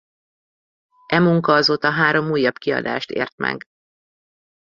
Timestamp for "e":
1.05-1.19